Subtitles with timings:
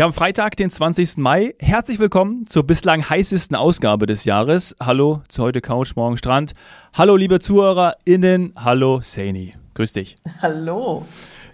[0.00, 1.18] Wir haben Freitag, den 20.
[1.18, 1.54] Mai.
[1.58, 4.74] Herzlich willkommen zur bislang heißesten Ausgabe des Jahres.
[4.80, 6.54] Hallo zu heute Couch, morgen Strand.
[6.94, 8.54] Hallo liebe ZuhörerInnen.
[8.56, 9.56] Hallo Saini.
[9.74, 10.16] Grüß dich.
[10.40, 11.04] Hallo.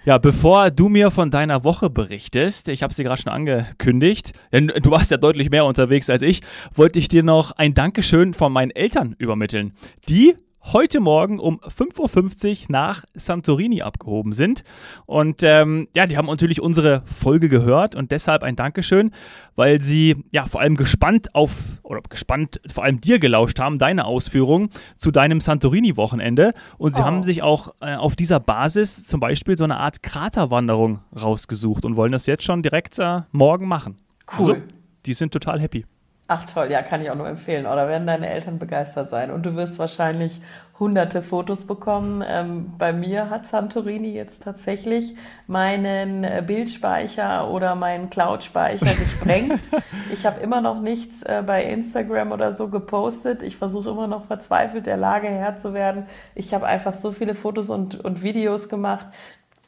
[0.04, 4.68] Ja, bevor du mir von deiner Woche berichtest, ich habe sie gerade schon angekündigt, denn
[4.68, 6.40] du warst ja deutlich mehr unterwegs als ich,
[6.72, 9.72] wollte ich dir noch ein Dankeschön von meinen Eltern übermitteln.
[10.08, 10.36] Die
[10.72, 14.64] heute Morgen um 5.50 Uhr nach Santorini abgehoben sind.
[15.06, 19.12] Und ähm, ja, die haben natürlich unsere Folge gehört und deshalb ein Dankeschön,
[19.54, 21.52] weil sie ja vor allem gespannt auf,
[21.82, 26.52] oder gespannt vor allem dir gelauscht haben, deine Ausführungen zu deinem Santorini-Wochenende.
[26.78, 27.04] Und sie oh.
[27.04, 31.96] haben sich auch äh, auf dieser Basis zum Beispiel so eine Art Kraterwanderung rausgesucht und
[31.96, 33.98] wollen das jetzt schon direkt äh, morgen machen.
[34.38, 34.54] Cool.
[34.54, 34.62] Also,
[35.06, 35.84] die sind total happy.
[36.28, 37.66] Ach toll, ja, kann ich auch nur empfehlen.
[37.66, 39.30] Oder werden deine Eltern begeistert sein?
[39.30, 40.40] Und du wirst wahrscheinlich
[40.76, 42.24] hunderte Fotos bekommen.
[42.26, 45.14] Ähm, bei mir hat Santorini jetzt tatsächlich
[45.46, 49.70] meinen äh, Bildspeicher oder meinen Cloud-Speicher gesprengt.
[50.12, 53.44] ich habe immer noch nichts äh, bei Instagram oder so gepostet.
[53.44, 56.06] Ich versuche immer noch verzweifelt der Lage Herr zu werden.
[56.34, 59.06] Ich habe einfach so viele Fotos und, und Videos gemacht.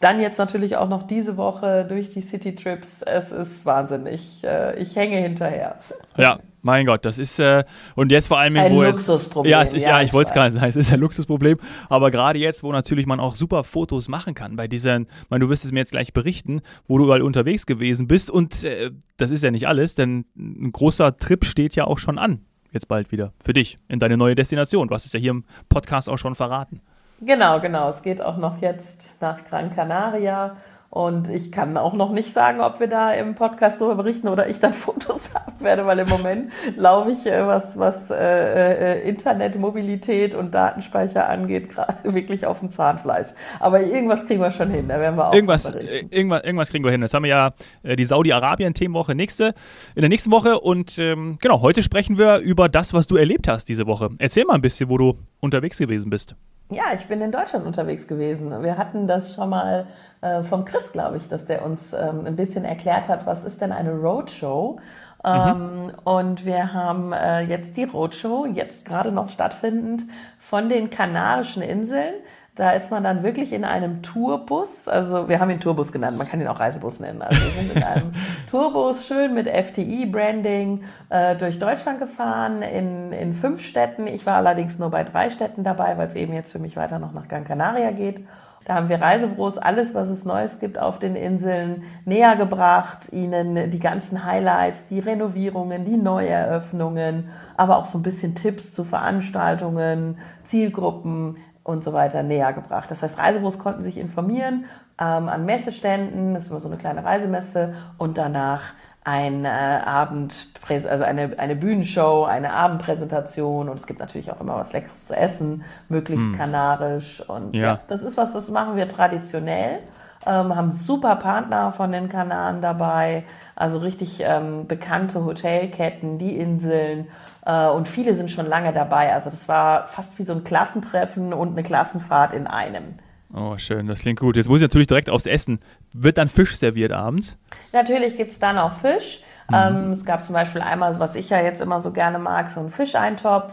[0.00, 3.02] Dann jetzt natürlich auch noch diese Woche durch die City Trips.
[3.02, 4.44] Es ist wahnsinnig.
[4.44, 5.80] Äh, ich hänge hinterher.
[6.16, 7.64] Ja, mein Gott, das ist äh,
[7.96, 9.50] und jetzt vor allem ein wo Luxusproblem.
[9.50, 11.58] ja, es ist, ja, ja ich, ich wollte es gerade sagen, es ist ein Luxusproblem.
[11.88, 15.50] Aber gerade jetzt, wo natürlich man auch super Fotos machen kann, bei diesen, meine, du
[15.50, 19.32] wirst es mir jetzt gleich berichten, wo du überall unterwegs gewesen bist und äh, das
[19.32, 23.10] ist ja nicht alles, denn ein großer Trip steht ja auch schon an, jetzt bald
[23.10, 24.86] wieder für dich in deine neue Destination.
[24.86, 26.82] Du hast es ja hier im Podcast auch schon verraten.
[27.20, 27.88] Genau, genau.
[27.88, 30.56] Es geht auch noch jetzt nach Gran Canaria.
[30.90, 34.48] Und ich kann auch noch nicht sagen, ob wir da im Podcast darüber berichten oder
[34.48, 39.06] ich dann Fotos haben werde, weil im Moment laufe ich, äh, was, was äh, äh,
[39.06, 43.28] Internet, Mobilität und Datenspeicher angeht, gerade wirklich auf dem Zahnfleisch.
[43.60, 46.84] Aber irgendwas kriegen wir schon hin, da werden wir auch irgendwas, äh, irgendwas, irgendwas kriegen
[46.84, 47.02] wir hin.
[47.02, 47.50] Jetzt haben wir ja
[47.82, 49.54] äh, die Saudi-Arabien-Themenwoche nächste,
[49.94, 50.58] in der nächsten Woche.
[50.58, 54.08] Und ähm, genau, heute sprechen wir über das, was du erlebt hast diese Woche.
[54.18, 56.34] Erzähl mal ein bisschen, wo du unterwegs gewesen bist.
[56.70, 58.62] Ja, ich bin in Deutschland unterwegs gewesen.
[58.62, 59.86] Wir hatten das schon mal
[60.20, 63.62] äh, vom Chris, glaube ich, dass der uns ähm, ein bisschen erklärt hat, was ist
[63.62, 64.78] denn eine Roadshow?
[65.24, 65.30] Mhm.
[65.30, 70.02] Ähm, und wir haben äh, jetzt die Roadshow, jetzt gerade noch stattfindend,
[70.38, 72.14] von den Kanarischen Inseln
[72.58, 76.26] da ist man dann wirklich in einem Tourbus, also wir haben ihn Tourbus genannt, man
[76.26, 77.22] kann ihn auch Reisebus nennen.
[77.22, 78.12] Also wir sind in einem
[78.50, 84.08] Tourbus schön mit FTI-Branding äh, durch Deutschland gefahren, in, in fünf Städten.
[84.08, 86.98] Ich war allerdings nur bei drei Städten dabei, weil es eben jetzt für mich weiter
[86.98, 88.24] noch nach Gran Canaria geht.
[88.68, 93.70] Da haben wir Reisebüros alles, was es Neues gibt auf den Inseln, näher gebracht, ihnen
[93.70, 100.18] die ganzen Highlights, die Renovierungen, die Neueröffnungen, aber auch so ein bisschen Tipps zu Veranstaltungen,
[100.44, 102.90] Zielgruppen, und so weiter näher gebracht.
[102.90, 104.64] Das heißt, Reisebüros konnten sich informieren
[104.98, 108.62] ähm, an Messeständen, das ist immer so eine kleine Reisemesse und danach
[109.04, 114.56] ein äh, Abend, also eine, eine Bühnenshow, eine Abendpräsentation und es gibt natürlich auch immer
[114.56, 116.36] was Leckeres zu essen, möglichst hm.
[116.36, 117.62] kanarisch und ja.
[117.62, 117.80] ja.
[117.86, 119.80] das ist was, das machen wir traditionell.
[120.28, 123.24] Ähm, haben super Partner von den Kanaren dabei,
[123.56, 127.08] also richtig ähm, bekannte Hotelketten, die Inseln
[127.48, 129.14] äh, und viele sind schon lange dabei.
[129.14, 132.94] Also das war fast wie so ein Klassentreffen und eine Klassenfahrt in einem.
[133.34, 134.36] Oh, schön, das klingt gut.
[134.36, 135.60] Jetzt muss ich natürlich direkt aufs Essen.
[135.92, 137.38] Wird dann Fisch serviert abends?
[137.72, 139.22] Natürlich gibt es dann auch Fisch.
[139.48, 139.54] Mhm.
[139.54, 142.60] Ähm, es gab zum Beispiel einmal, was ich ja jetzt immer so gerne mag, so
[142.60, 143.52] einen Fischeintopf.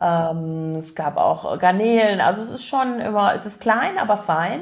[0.00, 2.20] Ähm, es gab auch Garnelen.
[2.20, 4.60] Also es ist schon immer, es ist klein, aber fein.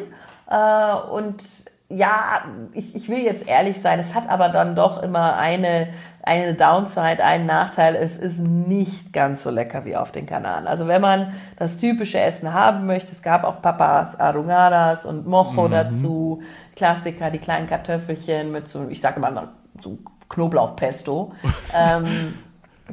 [0.51, 1.43] Äh, und
[1.89, 5.89] ja, ich, ich will jetzt ehrlich sein, es hat aber dann doch immer eine,
[6.23, 7.97] eine Downside, einen Nachteil.
[7.97, 10.69] Es ist nicht ganz so lecker wie auf den Kanaren.
[10.69, 15.67] Also wenn man das typische Essen haben möchte, es gab auch Papas Arungadas und Mojo
[15.67, 15.73] mhm.
[15.73, 16.43] dazu,
[16.77, 19.49] Klassiker, die kleinen Kartoffelchen mit so, ich sage mal,
[19.81, 19.99] so
[20.29, 21.33] Knoblauchpesto.
[21.75, 22.35] ähm,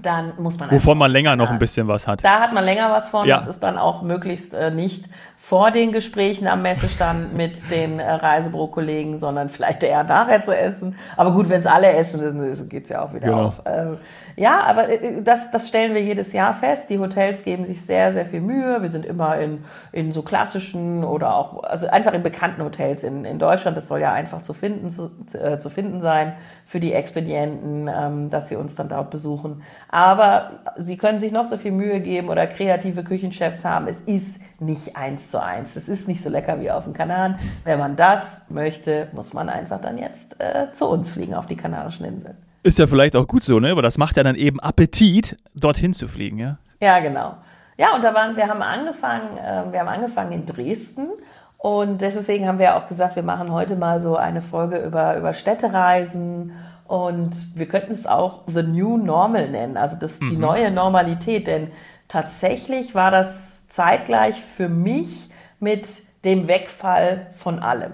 [0.02, 0.72] dann muss man.
[0.72, 2.24] Wovon man länger noch ein bisschen was hat.
[2.24, 3.28] Da hat man länger was von.
[3.28, 3.40] Ja.
[3.40, 5.06] Das ist dann auch möglichst äh, nicht
[5.48, 10.98] vor den Gesprächen am Messestand mit den äh, Reisebüro-Kollegen, sondern vielleicht eher nachher zu essen.
[11.16, 13.46] Aber gut, wenn es alle essen, dann geht es ja auch wieder genau.
[13.46, 13.62] auf.
[13.66, 13.98] Ähm,
[14.36, 16.90] ja, aber äh, das, das stellen wir jedes Jahr fest.
[16.90, 18.82] Die Hotels geben sich sehr, sehr viel Mühe.
[18.82, 19.64] Wir sind immer in,
[19.94, 23.78] in so klassischen oder auch, also einfach in bekannten Hotels in, in Deutschland.
[23.78, 26.34] Das soll ja einfach zu finden, zu, äh, zu finden sein
[26.66, 29.64] für die Expedienten, ähm, dass sie uns dann dort besuchen.
[29.88, 33.88] Aber sie können sich noch so viel Mühe geben oder kreative Küchenchefs haben.
[33.88, 35.76] Es ist nicht eins zu eins.
[35.76, 37.36] Es ist nicht so lecker wie auf den Kanaren.
[37.64, 41.56] Wenn man das möchte, muss man einfach dann jetzt äh, zu uns fliegen auf die
[41.56, 42.38] Kanarischen Inseln.
[42.64, 43.72] Ist ja vielleicht auch gut so, ne?
[43.72, 46.58] Aber das macht ja dann eben Appetit, dorthin zu fliegen, ja?
[46.82, 47.38] Ja, genau.
[47.78, 51.10] Ja, und da waren, wir haben angefangen, äh, wir haben angefangen in Dresden
[51.58, 55.34] und deswegen haben wir auch gesagt, wir machen heute mal so eine Folge über, über
[55.34, 56.54] Städtereisen
[56.88, 60.30] und wir könnten es auch The New Normal nennen, also das, mhm.
[60.30, 61.72] die neue Normalität, denn
[62.08, 65.30] tatsächlich war das zeitgleich für mich
[65.60, 65.88] mit
[66.24, 67.94] dem Wegfall von allem.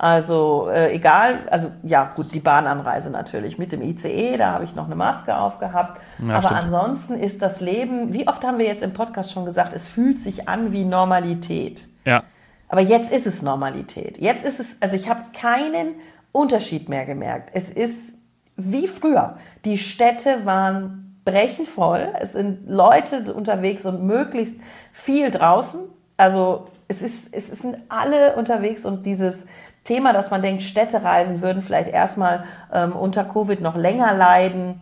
[0.00, 4.74] Also äh, egal, also ja gut, die Bahnanreise natürlich mit dem ICE, da habe ich
[4.74, 6.00] noch eine Maske aufgehabt.
[6.26, 6.60] Ja, Aber stimmt.
[6.60, 10.18] ansonsten ist das Leben, wie oft haben wir jetzt im Podcast schon gesagt, es fühlt
[10.18, 11.86] sich an wie Normalität.
[12.06, 12.22] Ja.
[12.68, 14.16] Aber jetzt ist es Normalität.
[14.16, 15.96] Jetzt ist es, also ich habe keinen
[16.32, 17.50] Unterschied mehr gemerkt.
[17.52, 18.14] Es ist
[18.56, 19.36] wie früher.
[19.66, 22.08] Die Städte waren brechend voll.
[22.20, 24.58] Es sind Leute unterwegs und möglichst
[24.92, 25.80] viel draußen.
[26.16, 29.46] Also es, ist, es sind alle unterwegs und dieses
[29.84, 34.80] Thema, dass man denkt, Städtereisen würden vielleicht erstmal ähm, unter Covid noch länger leiden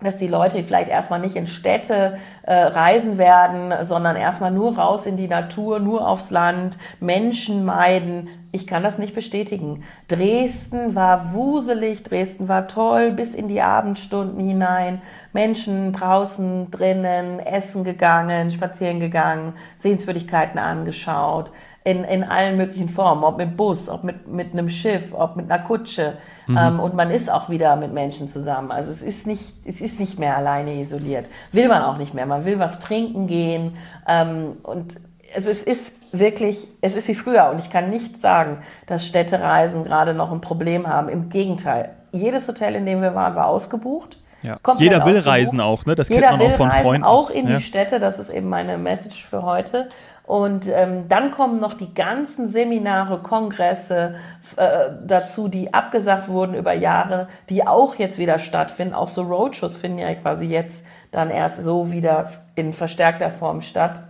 [0.00, 5.06] dass die Leute vielleicht erstmal nicht in Städte äh, reisen werden, sondern erstmal nur raus
[5.06, 8.30] in die Natur, nur aufs Land, Menschen meiden.
[8.52, 9.82] Ich kann das nicht bestätigen.
[10.06, 15.02] Dresden war wuselig, Dresden war toll bis in die Abendstunden hinein.
[15.32, 21.50] Menschen draußen, drinnen, essen gegangen, spazieren gegangen, Sehenswürdigkeiten angeschaut
[21.88, 25.50] in, in allen möglichen Formen, ob mit Bus, ob mit, mit einem Schiff, ob mit
[25.50, 26.18] einer Kutsche.
[26.48, 26.58] Mhm.
[26.58, 28.72] Ähm, und man ist auch wieder mit Menschen zusammen.
[28.72, 31.26] Also es ist, nicht, es ist nicht mehr alleine isoliert.
[31.52, 32.26] Will man auch nicht mehr.
[32.26, 33.76] Man will was trinken gehen.
[34.08, 34.96] Ähm, und
[35.36, 37.50] also es ist wirklich, es ist wie früher.
[37.50, 41.10] Und ich kann nicht sagen, dass Städtereisen gerade noch ein Problem haben.
[41.10, 41.90] Im Gegenteil.
[42.12, 44.18] Jedes Hotel, in dem wir waren, war ausgebucht.
[44.42, 44.58] Ja.
[44.78, 45.96] Jeder will reisen auch, ne?
[45.96, 47.04] Das Jeder kennt man auch von Freunden.
[47.04, 47.56] Auch in ja.
[47.56, 49.88] die Städte, das ist eben meine Message für heute.
[50.28, 54.16] Und ähm, dann kommen noch die ganzen Seminare, Kongresse
[54.56, 58.92] äh, dazu, die abgesagt wurden über Jahre, die auch jetzt wieder stattfinden.
[58.92, 64.02] Auch so Roadshows finden ja quasi jetzt dann erst so wieder in verstärkter Form statt.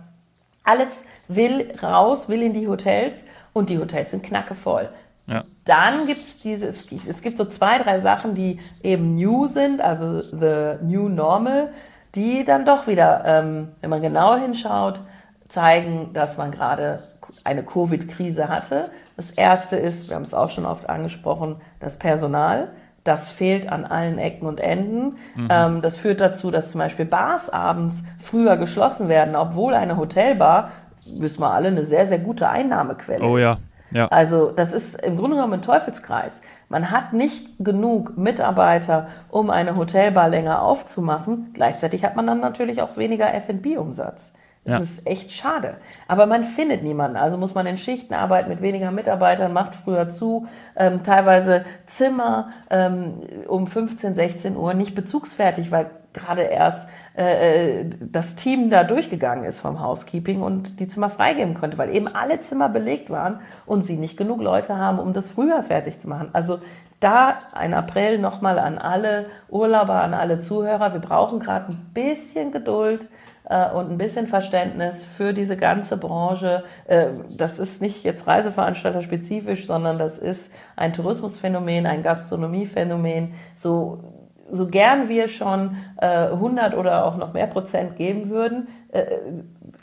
[0.65, 4.89] Alles will raus, will in die Hotels und die Hotels sind knackevoll.
[5.25, 5.45] Ja.
[5.63, 10.19] Dann gibt es dieses, es gibt so zwei, drei Sachen, die eben new sind, also
[10.19, 11.69] the new normal,
[12.13, 14.99] die dann doch wieder, ähm, wenn man genau hinschaut,
[15.49, 16.99] zeigen, dass man gerade
[17.43, 18.91] eine Covid-Krise hatte.
[19.17, 22.69] Das erste ist, wir haben es auch schon oft angesprochen, das Personal.
[23.03, 25.17] Das fehlt an allen Ecken und Enden.
[25.35, 25.47] Mhm.
[25.49, 30.71] Ähm, das führt dazu, dass zum Beispiel Bars abends früher geschlossen werden, obwohl eine Hotelbar,
[31.17, 33.53] wissen wir alle, eine sehr, sehr gute Einnahmequelle oh, ja.
[33.53, 33.67] ist.
[33.91, 34.07] Ja.
[34.09, 36.41] Also das ist im Grunde genommen ein Teufelskreis.
[36.67, 41.49] Man hat nicht genug Mitarbeiter, um eine Hotelbar länger aufzumachen.
[41.53, 44.33] Gleichzeitig hat man dann natürlich auch weniger F&B-Umsatz.
[44.69, 44.83] Das ja.
[44.83, 45.75] ist echt schade.
[46.07, 47.17] Aber man findet niemanden.
[47.17, 50.47] Also muss man in Schichten arbeiten mit weniger Mitarbeitern, macht früher zu.
[50.75, 56.89] Ähm, teilweise Zimmer ähm, um 15, 16 Uhr nicht bezugsfertig, weil gerade erst
[57.19, 61.93] äh, äh, das Team da durchgegangen ist vom Housekeeping und die Zimmer freigeben konnte, weil
[61.93, 65.99] eben alle Zimmer belegt waren und sie nicht genug Leute haben, um das früher fertig
[65.99, 66.29] zu machen.
[66.31, 66.59] Also
[66.99, 70.93] da ein April nochmal an alle Urlauber, an alle Zuhörer.
[70.93, 73.07] Wir brauchen gerade ein bisschen Geduld
[73.49, 76.63] äh, und ein bisschen Verständnis für diese ganze Branche.
[76.87, 83.33] Äh, das ist nicht jetzt Reiseveranstalter spezifisch, sondern das ist ein Tourismusphänomen, ein Gastronomiephänomen.
[83.57, 84.03] So,
[84.51, 89.05] so gern wir schon äh, 100 oder auch noch mehr Prozent geben würden, äh,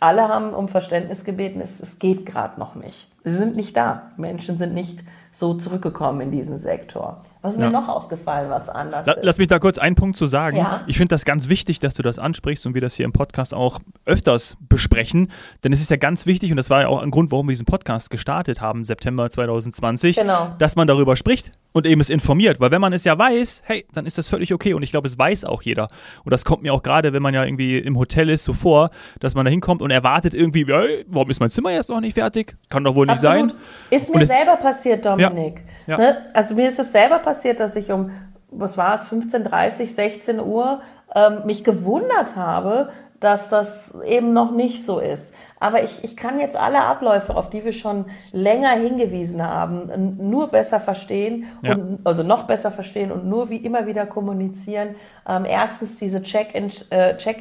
[0.00, 3.10] alle haben um Verständnis gebeten, es, es geht gerade noch nicht.
[3.24, 4.10] Sie sind nicht da.
[4.16, 5.02] Menschen sind nicht
[5.32, 7.24] so zurückgekommen in diesen Sektor.
[7.46, 7.66] Was ist ja.
[7.66, 9.18] mir noch aufgefallen, was anders ist?
[9.22, 10.56] Lass mich da kurz einen Punkt zu sagen.
[10.56, 10.80] Ja.
[10.88, 13.54] Ich finde das ganz wichtig, dass du das ansprichst und wir das hier im Podcast
[13.54, 15.30] auch öfters besprechen.
[15.62, 17.52] Denn es ist ja ganz wichtig, und das war ja auch ein Grund, warum wir
[17.52, 20.56] diesen Podcast gestartet haben, September 2020, genau.
[20.58, 22.58] dass man darüber spricht und eben es informiert.
[22.58, 24.72] Weil wenn man es ja weiß, hey, dann ist das völlig okay.
[24.72, 25.88] Und ich glaube, es weiß auch jeder.
[26.24, 28.88] Und das kommt mir auch gerade, wenn man ja irgendwie im Hotel ist, so vor,
[29.20, 32.14] dass man da hinkommt und erwartet irgendwie, hey, warum ist mein Zimmer jetzt noch nicht
[32.14, 32.56] fertig?
[32.70, 33.50] Kann doch wohl nicht Absolut.
[33.50, 33.60] sein.
[33.90, 35.60] Ist mir selber passiert, Dominik.
[35.86, 35.98] Ja.
[35.98, 35.98] Ja.
[35.98, 36.16] Ne?
[36.32, 38.10] Also mir ist es selber passiert, dass ich um,
[38.50, 40.80] was war es, 15.30, 16 Uhr
[41.14, 42.88] ähm, mich gewundert habe,
[43.20, 45.34] dass das eben noch nicht so ist.
[45.58, 50.48] Aber ich, ich kann jetzt alle Abläufe, auf die wir schon länger hingewiesen haben, nur
[50.48, 51.74] besser verstehen, ja.
[51.74, 54.96] und, also noch besser verstehen und nur wie immer wieder kommunizieren.
[55.26, 57.40] Ähm, erstens diese Check-in-Zeiten, äh, Check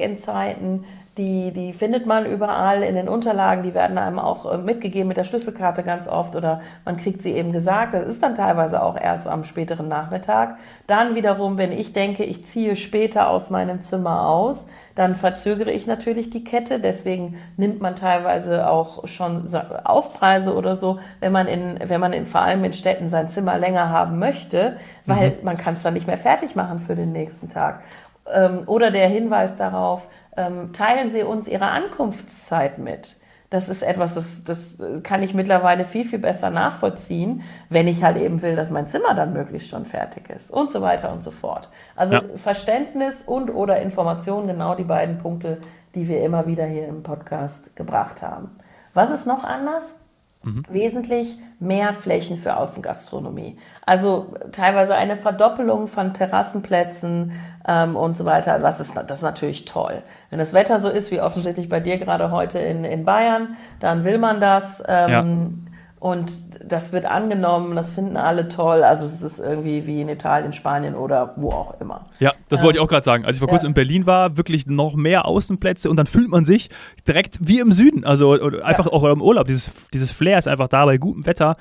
[1.17, 5.15] die, die findet man überall in den Unterlagen, die werden einem auch äh, mitgegeben mit
[5.15, 7.93] der Schlüsselkarte ganz oft oder man kriegt sie eben gesagt.
[7.93, 10.57] Das ist dann teilweise auch erst am späteren Nachmittag.
[10.87, 15.87] Dann wiederum, wenn ich denke, ich ziehe später aus meinem Zimmer aus, dann verzögere ich
[15.87, 16.81] natürlich die Kette.
[16.81, 19.47] Deswegen nimmt man teilweise auch schon
[19.85, 23.57] Aufpreise oder so, wenn man in, wenn man in, vor allem in Städten sein Zimmer
[23.57, 25.35] länger haben möchte, weil mhm.
[25.43, 27.83] man kann es dann nicht mehr fertig machen für den nächsten Tag.
[28.33, 33.17] Ähm, oder der Hinweis darauf, ähm, teilen Sie uns Ihre Ankunftszeit mit.
[33.51, 38.17] das ist etwas, das, das kann ich mittlerweile viel, viel besser nachvollziehen, wenn ich halt
[38.17, 41.31] eben will, dass mein Zimmer dann möglichst schon fertig ist und so weiter und so
[41.31, 41.69] fort.
[41.95, 42.21] Also ja.
[42.35, 45.59] Verständnis und oder Information, genau die beiden Punkte,
[45.93, 48.49] die wir immer wieder hier im Podcast gebracht haben.
[48.93, 49.99] Was ist noch anders?
[50.45, 50.63] Mhm.
[50.69, 53.57] Wesentlich mehr Flächen für Außengastronomie.
[53.83, 57.31] Also teilweise eine Verdoppelung von Terrassenplätzen
[57.67, 58.61] ähm, und so weiter.
[58.61, 60.03] Was ist, das ist natürlich toll.
[60.29, 64.03] Wenn das Wetter so ist wie offensichtlich bei dir gerade heute in, in Bayern, dann
[64.03, 64.83] will man das.
[64.87, 65.25] Ähm, ja.
[66.05, 66.31] Und
[66.63, 68.83] das wird angenommen, das finden alle toll.
[68.83, 72.05] Also es ist irgendwie wie in Italien, Spanien oder wo auch immer.
[72.19, 73.25] Ja, das wollte ich auch gerade sagen.
[73.25, 73.69] Als ich vor kurzem ja.
[73.69, 76.69] in Berlin war, wirklich noch mehr Außenplätze und dann fühlt man sich
[77.07, 78.05] direkt wie im Süden.
[78.05, 78.91] Also einfach ja.
[78.91, 79.47] auch im Urlaub.
[79.47, 81.55] Dieses, dieses Flair ist einfach da, bei gutem Wetter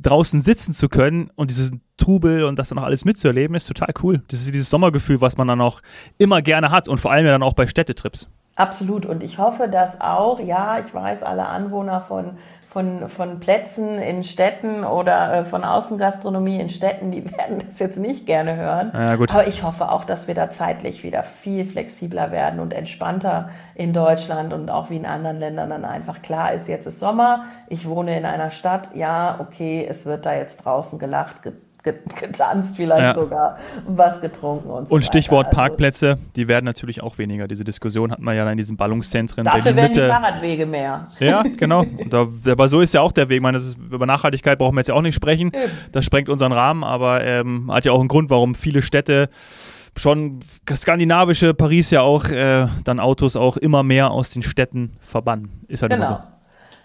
[0.00, 3.92] draußen sitzen zu können und dieses Trubel und das dann auch alles mitzuerleben, ist total
[4.02, 4.22] cool.
[4.28, 5.82] Das ist dieses Sommergefühl, was man dann auch
[6.16, 8.28] immer gerne hat und vor allem dann auch bei Städtetrips.
[8.56, 9.04] Absolut.
[9.04, 12.32] Und ich hoffe, dass auch, ja, ich weiß, alle Anwohner von
[12.70, 17.98] von, von Plätzen in Städten oder äh, von Außengastronomie in Städten, die werden das jetzt
[17.98, 18.92] nicht gerne hören.
[18.94, 23.50] Ja, Aber ich hoffe auch, dass wir da zeitlich wieder viel flexibler werden und entspannter
[23.74, 27.44] in Deutschland und auch wie in anderen Ländern dann einfach klar ist, jetzt ist Sommer,
[27.66, 31.42] ich wohne in einer Stadt, ja, okay, es wird da jetzt draußen gelacht,
[31.82, 33.14] getanzt, vielleicht ja.
[33.14, 33.56] sogar
[33.86, 35.58] was getrunken und so Und Stichwort weiter.
[35.58, 37.48] Also Parkplätze, die werden natürlich auch weniger.
[37.48, 39.44] Diese Diskussion hatten wir ja in diesen Ballungszentren.
[39.44, 41.06] Dafür werden die Fahrradwege mehr.
[41.18, 41.84] Ja, genau.
[42.08, 43.36] Da, aber so ist ja auch der Weg.
[43.36, 45.52] Ich meine, ist, über Nachhaltigkeit brauchen wir jetzt ja auch nicht sprechen.
[45.92, 49.28] Das sprengt unseren Rahmen, aber ähm, hat ja auch einen Grund, warum viele Städte
[49.96, 55.64] schon skandinavische Paris ja auch äh, dann Autos auch immer mehr aus den Städten verbannen.
[55.68, 56.06] Ist halt genau.
[56.06, 56.29] immer so.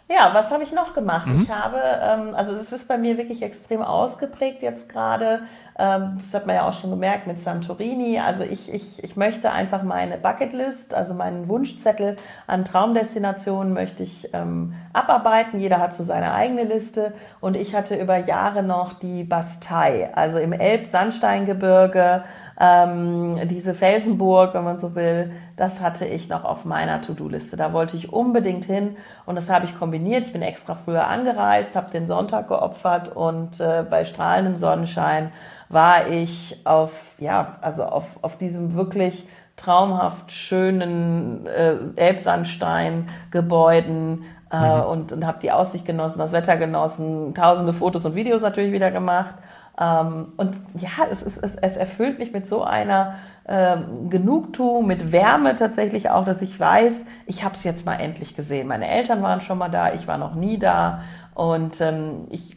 [0.08, 1.28] Ja, was habe ich noch gemacht?
[1.28, 1.42] Mhm.
[1.42, 5.42] Ich habe, ähm, also es ist bei mir wirklich extrem ausgeprägt jetzt gerade.
[5.78, 8.20] Ähm, das hat man ja auch schon gemerkt mit Santorini.
[8.20, 14.30] Also ich, ich, ich möchte einfach meine Bucketlist, also meinen Wunschzettel an Traumdestinationen möchte ich
[14.34, 15.60] ähm, abarbeiten.
[15.60, 17.14] Jeder hat so seine eigene Liste.
[17.42, 22.24] Und ich hatte über Jahre noch die Bastei, also im Elbsandsteingebirge
[22.60, 27.58] ähm, diese Felsenburg, wenn man so will, das hatte ich noch auf meiner To-Do-Liste.
[27.58, 28.96] Da wollte ich unbedingt hin
[29.26, 30.26] und das habe ich kombiniert.
[30.26, 35.32] Ich bin extra früher angereist, habe den Sonntag geopfert und äh, bei strahlendem Sonnenschein
[35.68, 44.84] war ich auf, ja, also auf, auf diesem wirklich traumhaft schönen äh, Elbsandstein-Gebäuden äh, mhm.
[44.84, 48.92] und, und habe die Aussicht genossen, das Wetter genossen, tausende Fotos und Videos natürlich wieder
[48.92, 49.34] gemacht
[49.78, 53.16] und ja, es, ist, es, es, erfüllt mich mit so einer
[53.46, 58.38] ähm, Genugtuung, mit Wärme tatsächlich auch, dass ich weiß, ich habe es jetzt mal endlich
[58.38, 58.70] gesehen.
[58.70, 61.02] Meine Eltern waren schon mal da, ich war noch nie da
[61.34, 62.56] und ähm, ich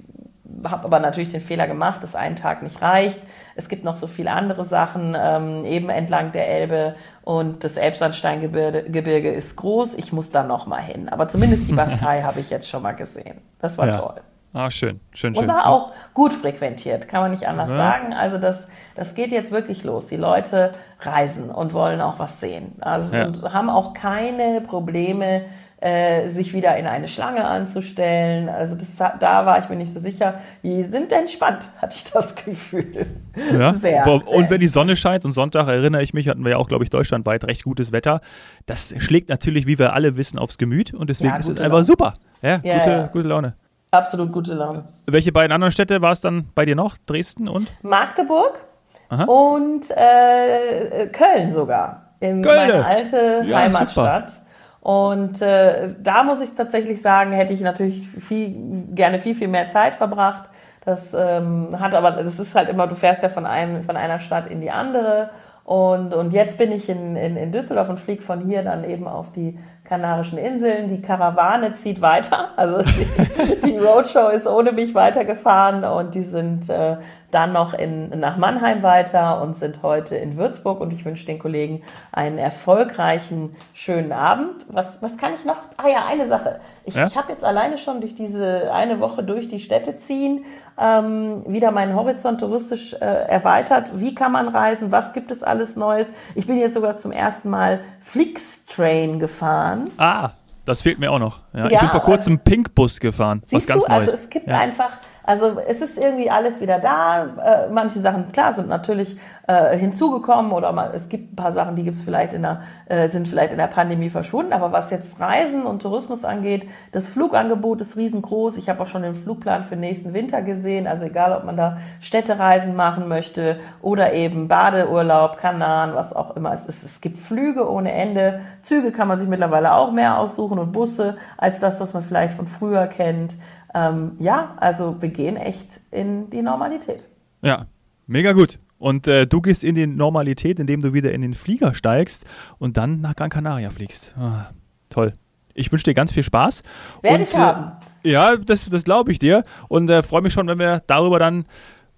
[0.65, 3.21] habe aber natürlich den Fehler gemacht, dass ein Tag nicht reicht.
[3.57, 9.33] Es gibt noch so viele andere Sachen, ähm, eben entlang der Elbe und das Elbsandsteingebirge
[9.33, 9.95] ist groß.
[9.95, 11.09] Ich muss da noch mal hin.
[11.09, 13.39] Aber zumindest die Bastei habe ich jetzt schon mal gesehen.
[13.59, 13.99] Das war ja.
[13.99, 14.21] toll.
[14.52, 15.45] Ah, schön, schön, schön.
[15.45, 17.76] Und war auch gut frequentiert, kann man nicht anders ja.
[17.76, 18.14] sagen.
[18.14, 20.07] Also das, das geht jetzt wirklich los.
[20.07, 22.73] Die Leute reisen und wollen auch was sehen.
[22.81, 23.26] Also ja.
[23.26, 25.45] und haben auch keine Probleme,
[25.81, 28.49] äh, sich wieder in eine Schlange anzustellen.
[28.49, 30.40] Also das, da war ich mir nicht so sicher.
[30.62, 33.07] Die sind entspannt, hatte ich das Gefühl.
[33.52, 33.73] Ja.
[33.78, 36.57] Sehr, und sehr wenn die Sonne scheint und Sonntag, erinnere ich mich, hatten wir ja
[36.57, 38.21] auch, glaube ich, deutschlandweit recht gutes Wetter.
[38.67, 41.85] Das schlägt natürlich, wie wir alle wissen, aufs Gemüt und deswegen ja, ist es einfach
[41.85, 42.14] super.
[42.43, 43.55] Ja, gute, gute Laune.
[43.90, 44.85] Absolut gute Laune.
[45.07, 46.97] Welche beiden anderen Städte war es dann bei dir noch?
[47.07, 47.68] Dresden und?
[47.83, 48.61] Magdeburg
[49.09, 49.25] Aha.
[49.25, 52.12] und äh, Köln sogar.
[52.21, 52.57] In Köln.
[52.57, 54.30] meine alte ja, Heimatstadt.
[54.30, 54.49] Super.
[54.80, 58.54] Und äh, da muss ich tatsächlich sagen, hätte ich natürlich viel,
[58.95, 60.50] gerne viel, viel mehr Zeit verbracht.
[60.85, 64.18] Das ähm, hat aber, das ist halt immer, du fährst ja von, einem, von einer
[64.18, 65.30] Stadt in die andere.
[65.64, 69.07] Und, und jetzt bin ich in, in, in Düsseldorf und fliege von hier dann eben
[69.07, 70.88] auf die Kanarischen Inseln.
[70.88, 72.50] Die Karawane zieht weiter.
[72.57, 76.97] Also die, die Roadshow ist ohne mich weitergefahren und die sind äh,
[77.30, 80.80] dann noch in, nach Mannheim weiter und sind heute in Würzburg.
[80.80, 84.64] Und ich wünsche den Kollegen einen erfolgreichen, schönen Abend.
[84.70, 85.56] Was, was kann ich noch?
[85.76, 86.61] Ah ja, eine Sache.
[86.85, 87.06] Ich, ja?
[87.06, 90.44] ich habe jetzt alleine schon durch diese eine Woche durch die Städte ziehen,
[90.78, 94.00] ähm, wieder meinen Horizont touristisch äh, erweitert.
[94.00, 94.90] Wie kann man reisen?
[94.90, 96.12] Was gibt es alles Neues?
[96.35, 99.90] Ich bin jetzt sogar zum ersten Mal Flixtrain gefahren.
[99.99, 100.30] Ah,
[100.64, 101.40] das fehlt mir auch noch.
[101.52, 103.42] Ja, ja ich bin vor kurzem Pinkbus gefahren.
[103.50, 103.90] Was ganz du?
[103.90, 104.14] Also Neues.
[104.14, 107.26] Also es gibt einfach Also es ist irgendwie alles wieder da.
[107.26, 111.76] Äh, manche Sachen, klar, sind natürlich äh, hinzugekommen oder mal, es gibt ein paar Sachen,
[111.76, 114.54] die gibt's vielleicht in der, äh, sind vielleicht in der Pandemie verschwunden.
[114.54, 118.56] Aber was jetzt Reisen und Tourismus angeht, das Flugangebot ist riesengroß.
[118.56, 120.87] Ich habe auch schon den Flugplan für nächsten Winter gesehen.
[120.87, 126.54] Also egal, ob man da Städtereisen machen möchte oder eben Badeurlaub, Kanaren, was auch immer
[126.54, 126.85] es ist.
[126.85, 128.40] Es gibt Flüge ohne Ende.
[128.62, 132.32] Züge kann man sich mittlerweile auch mehr aussuchen und Busse als das, was man vielleicht
[132.32, 133.37] von früher kennt.
[133.75, 137.07] Ähm, ja, also wir gehen echt in die Normalität.
[137.43, 137.67] Ja,
[138.07, 138.59] mega gut.
[138.79, 142.25] Und äh, du gehst in die Normalität, indem du wieder in den Flieger steigst
[142.59, 144.15] und dann nach Gran Canaria fliegst.
[144.17, 144.51] Ah,
[144.89, 145.13] toll.
[145.55, 146.63] Ich wünsche dir ganz viel Spaß.
[147.03, 147.73] Werde und, ich haben.
[148.05, 149.43] Äh, ja, das, das glaube ich dir.
[149.67, 151.47] Und äh, freue mich schon, wenn wir darüber dann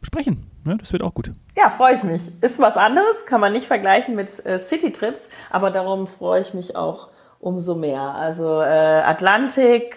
[0.03, 0.47] sprechen.
[0.65, 1.31] Ja, das wird auch gut.
[1.57, 2.31] Ja, freue ich mich.
[2.43, 6.77] Ist was anderes, kann man nicht vergleichen mit äh, City-Trips, aber darum freue ich mich
[6.77, 7.09] auch
[7.39, 8.00] umso mehr.
[8.00, 9.97] Also äh, Atlantik,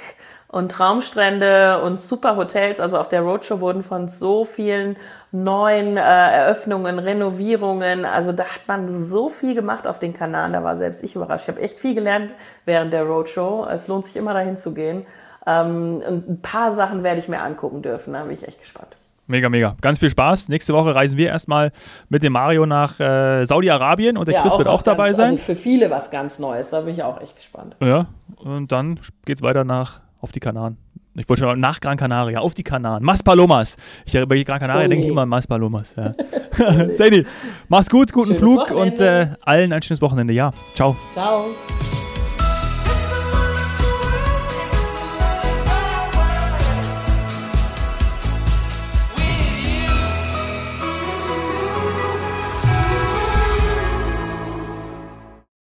[0.53, 2.79] und Traumstrände und super Hotels.
[2.79, 4.97] Also auf der Roadshow wurden von so vielen
[5.31, 8.05] neuen äh, Eröffnungen, Renovierungen.
[8.05, 10.53] Also da hat man so viel gemacht auf den Kanaren.
[10.53, 11.45] Da war selbst ich überrascht.
[11.45, 12.29] Ich habe echt viel gelernt
[12.65, 13.65] während der Roadshow.
[13.67, 15.07] Es lohnt sich immer dahin zu gehen.
[15.47, 18.13] Ähm, und ein paar Sachen werde ich mir angucken dürfen.
[18.13, 18.95] Da bin ich echt gespannt.
[19.25, 19.75] Mega, mega.
[19.81, 20.49] Ganz viel Spaß.
[20.49, 21.71] Nächste Woche reisen wir erstmal
[22.09, 25.29] mit dem Mario nach äh, Saudi-Arabien und der ja, Chris wird auch dabei ganz, sein.
[25.31, 27.75] Also für viele was ganz Neues, da bin ich auch echt gespannt.
[27.79, 28.05] Ja,
[28.35, 30.77] und dann geht es weiter nach auf die Kanaren.
[31.15, 33.03] Ich wollte schon nach Gran Canaria, auf die Kanaren.
[33.03, 33.77] Maspalomas.
[34.05, 35.95] Ich bei Gran Canaria oh denke ich immer an Maspalomas.
[35.95, 36.13] Ja.
[36.93, 37.25] Sadie,
[37.67, 38.91] mach's gut, guten schönes Flug Wochenende.
[38.91, 40.33] und äh, allen ein schönes Wochenende.
[40.33, 40.95] Ja, ciao.
[41.13, 41.47] Ciao.